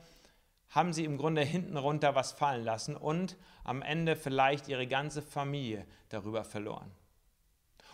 [0.70, 5.22] haben sie im Grunde hinten runter was fallen lassen und am Ende vielleicht ihre ganze
[5.22, 6.92] Familie darüber verloren.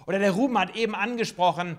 [0.05, 1.77] Oder der Ruben hat eben angesprochen,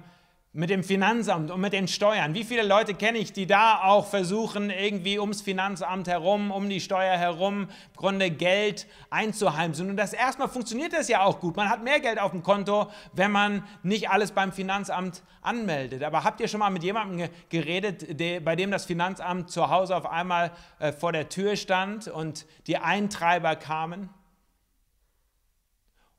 [0.54, 2.34] mit dem Finanzamt und mit den Steuern.
[2.34, 6.80] Wie viele Leute kenne ich, die da auch versuchen, irgendwie ums Finanzamt herum, um die
[6.80, 9.88] Steuer herum, im Grunde Geld einzuheimsen.
[9.88, 11.56] Und das erstmal funktioniert das ja auch gut.
[11.56, 16.02] Man hat mehr Geld auf dem Konto, wenn man nicht alles beim Finanzamt anmeldet.
[16.02, 20.04] Aber habt ihr schon mal mit jemandem geredet, bei dem das Finanzamt zu Hause auf
[20.04, 24.10] einmal äh, vor der Tür stand und die Eintreiber kamen?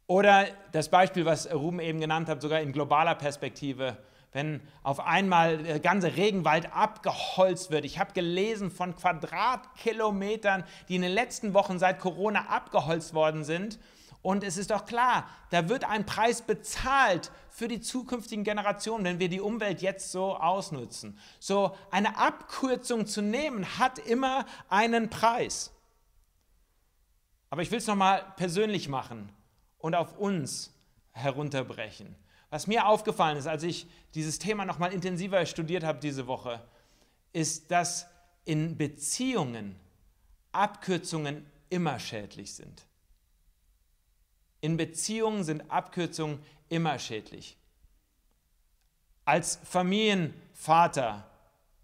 [0.08, 3.98] Oder das Beispiel, was Ruben eben genannt hat, sogar in globaler Perspektive
[4.34, 7.86] wenn auf einmal der ganze Regenwald abgeholzt wird.
[7.86, 13.80] Ich habe gelesen von Quadratkilometern, die in den letzten Wochen seit Corona abgeholzt worden sind.
[14.22, 19.19] Und es ist doch klar, da wird ein Preis bezahlt für die zukünftigen Generationen, wenn
[19.19, 21.19] wir die Umwelt jetzt so ausnutzen.
[21.39, 25.72] So eine Abkürzung zu nehmen, hat immer einen Preis.
[27.50, 29.30] Aber ich will es nochmal persönlich machen
[29.78, 30.74] und auf uns
[31.12, 32.15] herunterbrechen.
[32.53, 36.61] Was mir aufgefallen ist, als ich dieses Thema noch mal intensiver studiert habe diese Woche,
[37.31, 38.05] ist, dass
[38.45, 39.75] in Beziehungen
[40.51, 42.85] Abkürzungen immer schädlich sind.
[44.61, 46.37] In Beziehungen sind Abkürzungen
[46.69, 47.57] immer schädlich.
[49.25, 51.27] Als Familienvater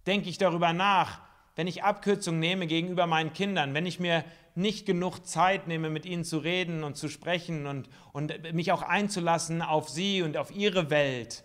[0.05, 1.19] denke ich darüber nach,
[1.55, 4.23] wenn ich Abkürzungen nehme gegenüber meinen Kindern, wenn ich mir
[4.59, 8.81] nicht genug Zeit nehme, mit ihnen zu reden und zu sprechen und, und mich auch
[8.81, 11.43] einzulassen auf sie und auf ihre Welt,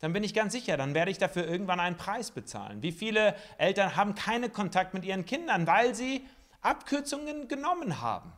[0.00, 2.82] dann bin ich ganz sicher, dann werde ich dafür irgendwann einen Preis bezahlen.
[2.82, 6.26] Wie viele Eltern haben keinen Kontakt mit ihren Kindern, weil sie
[6.60, 8.30] Abkürzungen genommen haben?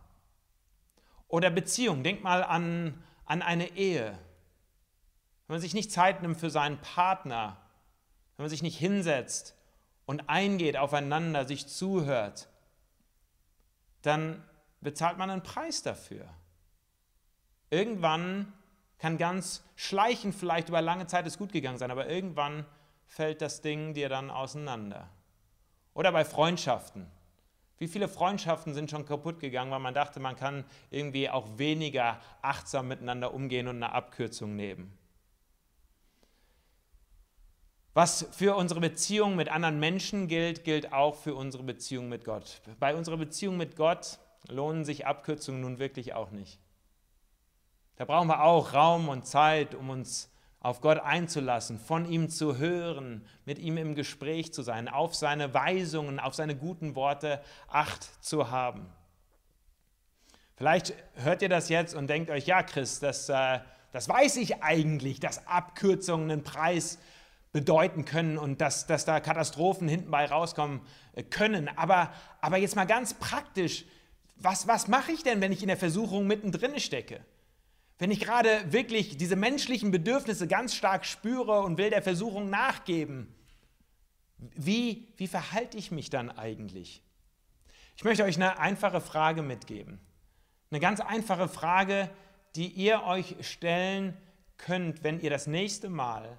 [1.26, 4.16] Oder Beziehung, denk mal an, an eine Ehe.
[5.46, 7.56] Wenn man sich nicht Zeit nimmt für seinen Partner,
[8.36, 9.56] wenn man sich nicht hinsetzt
[10.04, 12.48] und eingeht aufeinander, sich zuhört,
[14.06, 14.42] dann
[14.80, 16.26] bezahlt man einen Preis dafür.
[17.70, 18.52] Irgendwann
[18.98, 22.64] kann ganz schleichend vielleicht über lange Zeit es gut gegangen sein, aber irgendwann
[23.04, 25.08] fällt das Ding dir dann auseinander.
[25.94, 27.06] Oder bei Freundschaften.
[27.78, 32.20] Wie viele Freundschaften sind schon kaputt gegangen, weil man dachte, man kann irgendwie auch weniger
[32.40, 34.96] achtsam miteinander umgehen und eine Abkürzung nehmen.
[37.96, 42.60] Was für unsere Beziehung mit anderen Menschen gilt, gilt auch für unsere Beziehung mit Gott.
[42.78, 46.60] Bei unserer Beziehung mit Gott lohnen sich Abkürzungen nun wirklich auch nicht.
[47.96, 50.30] Da brauchen wir auch Raum und Zeit, um uns
[50.60, 55.54] auf Gott einzulassen, von ihm zu hören, mit ihm im Gespräch zu sein, auf seine
[55.54, 58.92] Weisungen, auf seine guten Worte Acht zu haben.
[60.56, 63.60] Vielleicht hört ihr das jetzt und denkt euch, ja, Chris, das, äh,
[63.92, 67.15] das weiß ich eigentlich, dass Abkürzungen einen Preis haben
[67.52, 70.80] bedeuten können und dass, dass da Katastrophen hinten bei rauskommen
[71.14, 71.68] äh, können.
[71.76, 73.84] Aber, aber jetzt mal ganz praktisch,
[74.36, 77.24] was, was mache ich denn, wenn ich in der Versuchung mittendrin stecke?
[77.98, 83.34] Wenn ich gerade wirklich diese menschlichen Bedürfnisse ganz stark spüre und will der Versuchung nachgeben,
[84.38, 87.02] wie, wie verhalte ich mich dann eigentlich?
[87.96, 89.98] Ich möchte euch eine einfache Frage mitgeben.
[90.70, 92.10] Eine ganz einfache Frage,
[92.54, 94.14] die ihr euch stellen
[94.58, 96.38] könnt, wenn ihr das nächste Mal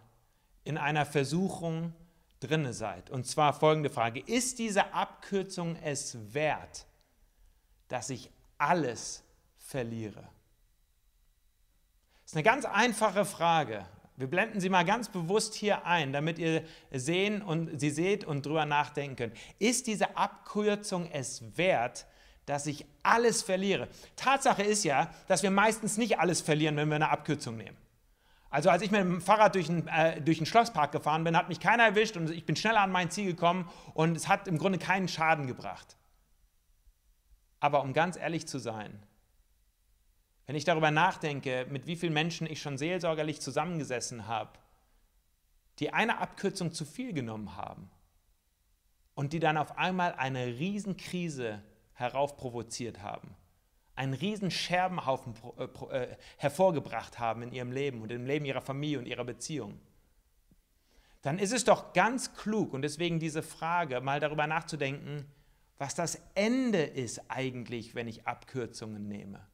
[0.68, 1.94] in einer Versuchung
[2.42, 3.10] drinne seid.
[3.10, 6.86] Und zwar folgende Frage: Ist diese Abkürzung es wert,
[7.88, 9.24] dass ich alles
[9.58, 10.28] verliere?
[12.24, 13.86] Das ist eine ganz einfache Frage.
[14.18, 18.46] Wir blenden sie mal ganz bewusst hier ein, damit ihr sehen und sie seht und
[18.46, 19.38] drüber nachdenken könnt.
[19.60, 22.08] Ist diese Abkürzung es wert,
[22.48, 23.88] dass ich alles verliere?
[24.16, 27.78] Tatsache ist ja, dass wir meistens nicht alles verlieren, wenn wir eine Abkürzung nehmen.
[28.58, 31.48] Also als ich mit dem Fahrrad durch den, äh, durch den Schlosspark gefahren bin, hat
[31.48, 34.58] mich keiner erwischt und ich bin schneller an mein Ziel gekommen und es hat im
[34.58, 35.96] Grunde keinen Schaden gebracht.
[37.60, 39.04] Aber um ganz ehrlich zu sein,
[40.48, 44.58] wenn ich darüber nachdenke, mit wie vielen Menschen ich schon seelsorgerlich zusammengesessen habe,
[45.78, 47.92] die eine Abkürzung zu viel genommen haben
[49.14, 51.62] und die dann auf einmal eine Riesenkrise
[51.94, 53.36] heraufprovoziert haben,
[53.98, 59.00] einen riesen Scherbenhaufen äh, äh, hervorgebracht haben in ihrem Leben und im Leben ihrer Familie
[59.00, 59.80] und ihrer Beziehung,
[61.24, 65.26] dann ist es doch ganz klug und deswegen diese Frage, mal darüber nachzudenken,
[65.78, 69.46] was das Ende ist eigentlich, wenn ich Abkürzungen nehme.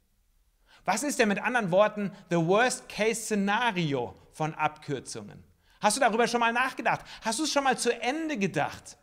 [0.85, 5.43] Was ist denn mit anderen Worten the Worst-Case-Szenario von Abkürzungen?
[5.79, 7.01] Hast du darüber schon mal nachgedacht?
[7.21, 8.97] Hast du es schon mal zu Ende gedacht?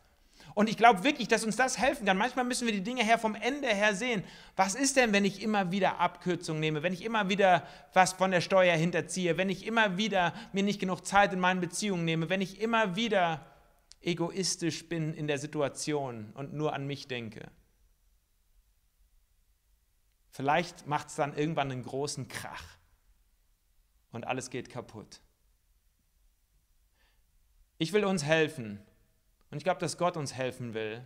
[0.53, 2.17] Und ich glaube wirklich, dass uns das helfen kann.
[2.17, 4.23] Manchmal müssen wir die Dinge her vom Ende her sehen.
[4.55, 8.31] Was ist denn, wenn ich immer wieder Abkürzungen nehme, wenn ich immer wieder was von
[8.31, 12.29] der Steuer hinterziehe, wenn ich immer wieder mir nicht genug Zeit in meinen Beziehungen nehme,
[12.29, 13.45] wenn ich immer wieder
[14.01, 17.49] egoistisch bin in der Situation und nur an mich denke?
[20.31, 22.63] Vielleicht macht es dann irgendwann einen großen Krach
[24.11, 25.21] und alles geht kaputt.
[27.77, 28.79] Ich will uns helfen.
[29.51, 31.05] Und ich glaube, dass Gott uns helfen will,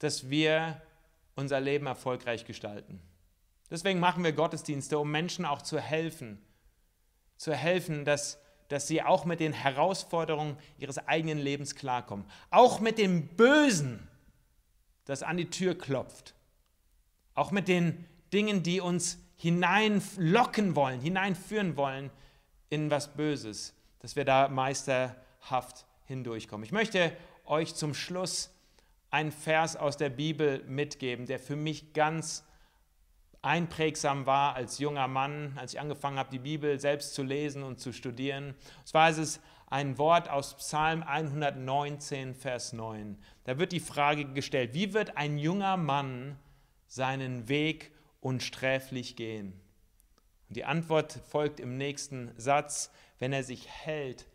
[0.00, 0.80] dass wir
[1.36, 3.00] unser Leben erfolgreich gestalten.
[3.70, 6.42] Deswegen machen wir Gottesdienste, um Menschen auch zu helfen.
[7.36, 12.26] Zu helfen, dass, dass sie auch mit den Herausforderungen ihres eigenen Lebens klarkommen.
[12.50, 14.08] Auch mit dem Bösen,
[15.04, 16.34] das an die Tür klopft.
[17.34, 22.10] Auch mit den Dingen, die uns hineinlocken wollen, hineinführen wollen
[22.68, 26.64] in was Böses, dass wir da meisterhaft hindurchkommen.
[26.64, 27.12] Ich möchte
[27.44, 28.50] euch zum Schluss
[29.10, 32.44] einen Vers aus der Bibel mitgeben, der für mich ganz
[33.42, 37.78] einprägsam war als junger Mann, als ich angefangen habe, die Bibel selbst zu lesen und
[37.78, 38.54] zu studieren.
[38.78, 43.18] Und zwar ist es ein Wort aus Psalm 119, Vers 9.
[43.44, 46.38] Da wird die Frage gestellt, wie wird ein junger Mann
[46.86, 49.52] seinen Weg unsträflich gehen?
[50.48, 54.26] Und die Antwort folgt im nächsten Satz, wenn er sich hält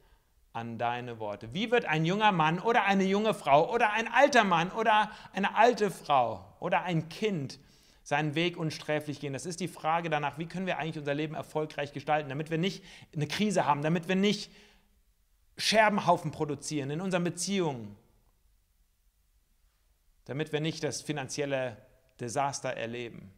[0.54, 1.54] an deine Worte.
[1.54, 5.56] Wie wird ein junger Mann oder eine junge Frau oder ein alter Mann oder eine
[5.56, 7.60] alte Frau oder ein Kind
[8.04, 9.34] seinen Weg unsträflich gehen?
[9.34, 12.60] Das ist die Frage danach, wie können wir eigentlich unser Leben erfolgreich gestalten, damit wir
[12.60, 12.84] nicht
[13.16, 14.52] eine Krise haben, damit wir nicht
[15.58, 17.96] Scherbenhaufen produzieren in unseren Beziehungen,
[20.26, 21.78] damit wir nicht das finanzielle
[22.20, 23.34] Desaster erleben.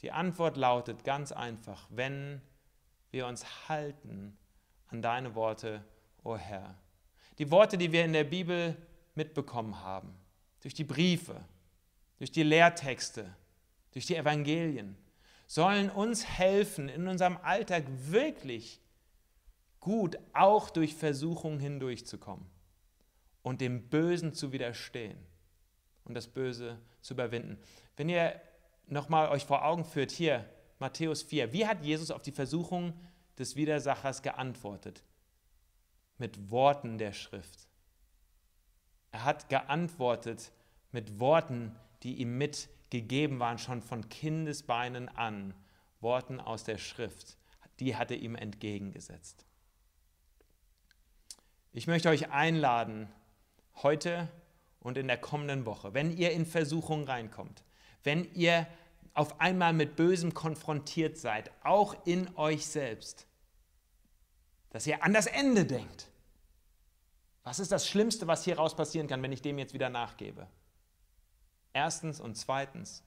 [0.00, 2.40] Die Antwort lautet ganz einfach, wenn
[3.12, 4.36] wir uns halten
[4.90, 5.84] an deine Worte,
[6.22, 6.74] o oh Herr.
[7.38, 8.76] Die Worte, die wir in der Bibel
[9.14, 10.14] mitbekommen haben,
[10.60, 11.40] durch die Briefe,
[12.18, 13.34] durch die Lehrtexte,
[13.92, 14.96] durch die Evangelien,
[15.46, 18.80] sollen uns helfen, in unserem Alltag wirklich
[19.80, 22.46] gut auch durch Versuchungen hindurchzukommen
[23.42, 25.18] und dem Bösen zu widerstehen
[26.04, 27.58] und das Böse zu überwinden.
[27.96, 28.40] Wenn ihr
[28.86, 30.44] nochmal euch vor Augen führt, hier
[30.78, 32.92] Matthäus 4, wie hat Jesus auf die Versuchung
[33.40, 35.02] des Widersachers geantwortet?
[36.18, 37.66] Mit Worten der Schrift.
[39.10, 40.52] Er hat geantwortet
[40.92, 45.54] mit Worten, die ihm mitgegeben waren, schon von Kindesbeinen an.
[46.00, 47.36] Worten aus der Schrift.
[47.80, 49.46] Die hat er ihm entgegengesetzt.
[51.72, 53.08] Ich möchte euch einladen,
[53.76, 54.28] heute
[54.80, 57.62] und in der kommenden Woche, wenn ihr in Versuchung reinkommt,
[58.02, 58.66] wenn ihr
[59.14, 63.26] auf einmal mit Bösem konfrontiert seid, auch in euch selbst,
[64.70, 66.08] dass ihr an das Ende denkt.
[67.42, 70.48] Was ist das Schlimmste, was hieraus passieren kann, wenn ich dem jetzt wieder nachgebe?
[71.72, 73.04] Erstens und zweitens,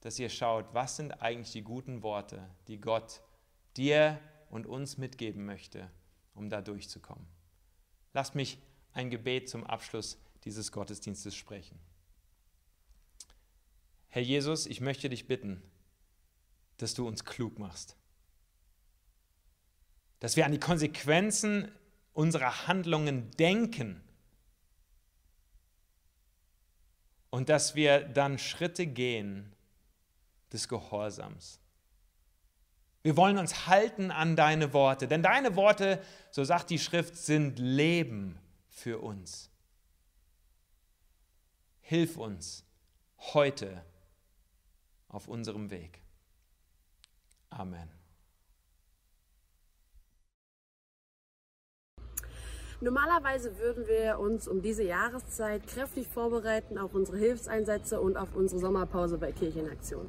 [0.00, 3.22] dass ihr schaut, was sind eigentlich die guten Worte, die Gott
[3.76, 5.90] dir und uns mitgeben möchte,
[6.34, 7.26] um da durchzukommen.
[8.12, 8.58] Lasst mich
[8.92, 11.78] ein Gebet zum Abschluss dieses Gottesdienstes sprechen.
[14.08, 15.62] Herr Jesus, ich möchte dich bitten,
[16.78, 17.96] dass du uns klug machst.
[20.20, 21.70] Dass wir an die Konsequenzen
[22.12, 24.02] unserer Handlungen denken
[27.30, 29.52] und dass wir dann Schritte gehen
[30.52, 31.60] des Gehorsams.
[33.02, 37.58] Wir wollen uns halten an deine Worte, denn deine Worte, so sagt die Schrift, sind
[37.58, 38.38] Leben
[38.68, 39.50] für uns.
[41.82, 42.64] Hilf uns
[43.18, 43.84] heute
[45.08, 46.00] auf unserem Weg.
[47.50, 47.95] Amen.
[52.86, 58.60] Normalerweise würden wir uns um diese Jahreszeit kräftig vorbereiten auf unsere Hilfseinsätze und auf unsere
[58.60, 60.06] Sommerpause bei Kirchenaktion.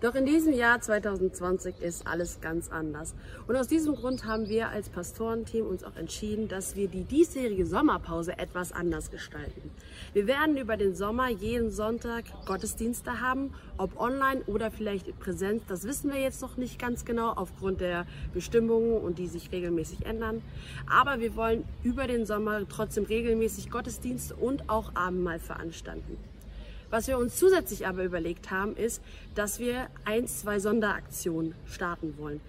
[0.00, 3.14] Doch in diesem Jahr 2020 ist alles ganz anders.
[3.46, 7.66] Und aus diesem Grund haben wir als Pastorenteam uns auch entschieden, dass wir die diesjährige
[7.66, 9.70] Sommerpause etwas anders gestalten.
[10.14, 15.64] Wir werden über den Sommer jeden Sonntag Gottesdienste haben, ob online oder vielleicht in Präsenz.
[15.68, 20.06] Das wissen wir jetzt noch nicht ganz genau aufgrund der Bestimmungen und die sich regelmäßig
[20.06, 20.40] ändern.
[20.88, 26.16] Aber wir wollen über den Sommer trotzdem regelmäßig Gottesdienste und auch Abendmahl veranstalten.
[26.90, 29.00] Was wir uns zusätzlich aber überlegt haben, ist,
[29.36, 32.40] dass wir ein, zwei Sonderaktionen starten wollen.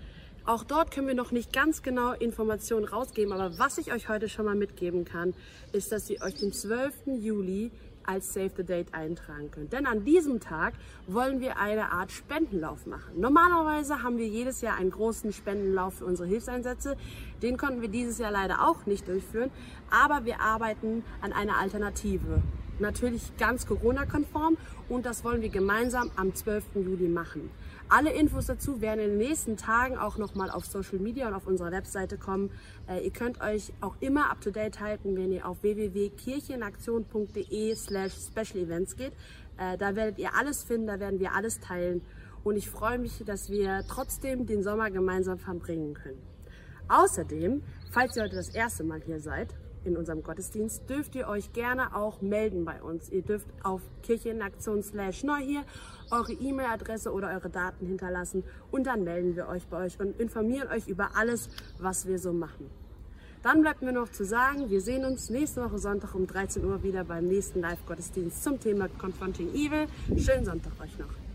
[0.46, 4.28] Auch dort können wir noch nicht ganz genau Informationen rausgeben, aber was ich euch heute
[4.28, 5.36] schon mal mitgeben kann,
[5.72, 6.94] ist, dass ihr euch den 12.
[7.20, 7.70] Juli
[8.04, 9.74] als Save the Date eintragen könnt.
[9.74, 10.74] Denn an diesem Tag
[11.06, 13.20] wollen wir eine Art Spendenlauf machen.
[13.20, 16.98] Normalerweise haben wir jedes Jahr einen großen Spendenlauf für unsere Hilfseinsätze.
[17.44, 19.52] Den konnten wir dieses Jahr leider auch nicht durchführen,
[19.92, 22.42] aber wir arbeiten an einer Alternative
[22.82, 24.58] natürlich ganz Corona-konform
[24.90, 26.76] und das wollen wir gemeinsam am 12.
[26.76, 27.50] Juli machen.
[27.88, 31.46] Alle Infos dazu werden in den nächsten Tagen auch nochmal auf Social Media und auf
[31.46, 32.50] unserer Webseite kommen.
[32.88, 38.14] Äh, ihr könnt euch auch immer up to date halten, wenn ihr auf www.kirchenaktion.de slash
[38.14, 39.12] special events geht.
[39.58, 42.02] Äh, da werdet ihr alles finden, da werden wir alles teilen.
[42.46, 46.22] Und ich freue mich, dass wir trotzdem den Sommer gemeinsam verbringen können.
[46.88, 47.62] Außerdem,
[47.92, 49.54] falls ihr heute das erste Mal hier seid,
[49.86, 53.10] in unserem Gottesdienst, dürft ihr euch gerne auch melden bei uns.
[53.10, 55.64] Ihr dürft auf Kirchenaktion slash neu hier
[56.12, 60.68] eure E-Mail-Adresse oder eure Daten hinterlassen und dann melden wir euch bei euch und informieren
[60.70, 62.70] euch über alles, was wir so machen.
[63.44, 66.84] Dann bleibt mir noch zu sagen, wir sehen uns nächste Woche Sonntag um 13 Uhr
[66.84, 69.88] wieder beim nächsten Live-Gottesdienst zum Thema Confronting Evil.
[70.16, 71.31] Schönen Sonntag euch noch.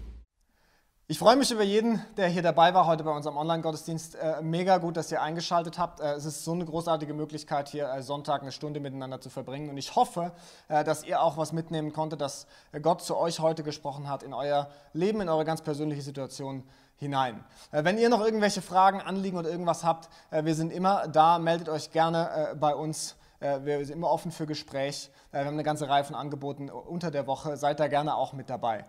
[1.09, 4.17] Ich freue mich über jeden, der hier dabei war heute bei unserem Online-Gottesdienst.
[4.17, 6.01] Äh, mega gut, dass ihr eingeschaltet habt.
[6.01, 9.71] Äh, es ist so eine großartige Möglichkeit, hier äh, Sonntag eine Stunde miteinander zu verbringen.
[9.71, 10.33] Und ich hoffe,
[10.69, 12.49] dass ihr auch was mitnehmen konntet, dass
[12.83, 16.65] Gott zu euch heute gesprochen hat, in euer Leben, in eure ganz persönliche Situation
[16.97, 17.45] hinein.
[17.71, 21.39] Wenn ihr noch irgendwelche Fragen, Anliegen oder irgendwas habt, wir sind immer da.
[21.39, 23.15] Meldet euch gerne bei uns.
[23.63, 25.11] Wir sind immer offen für Gespräch.
[25.31, 27.57] Wir haben eine ganze Reihe von Angeboten unter der Woche.
[27.57, 28.85] Seid da gerne auch mit dabei.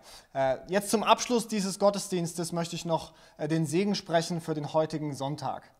[0.68, 5.70] Jetzt zum Abschluss dieses Gottesdienstes möchte ich noch den Segen sprechen für den heutigen Sonntag.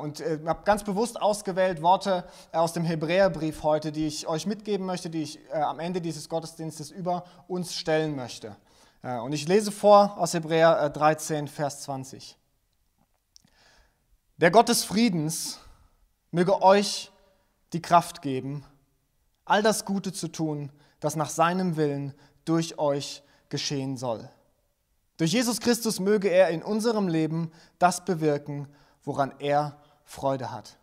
[0.00, 4.84] Und ich habe ganz bewusst ausgewählt Worte aus dem Hebräerbrief heute, die ich euch mitgeben
[4.84, 8.56] möchte, die ich am Ende dieses Gottesdienstes über uns stellen möchte.
[9.02, 12.36] Und ich lese vor aus Hebräer 13, Vers 20.
[14.38, 15.60] Der Gott des Friedens
[16.32, 17.12] möge euch
[17.72, 18.64] die Kraft geben,
[19.44, 22.14] all das Gute zu tun, das nach seinem Willen
[22.44, 24.28] durch euch geschehen soll.
[25.16, 28.68] Durch Jesus Christus möge er in unserem Leben das bewirken,
[29.04, 30.78] woran er Freude hat.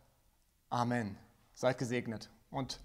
[0.70, 1.18] Amen.
[1.56, 2.80] Seid gesegnet und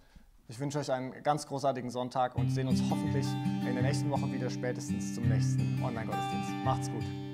[0.49, 3.27] ich wünsche euch einen ganz großartigen Sonntag und sehen uns hoffentlich
[3.67, 6.51] in der nächsten Woche wieder spätestens zum nächsten Online-Gottesdienst.
[6.65, 7.32] Macht's gut.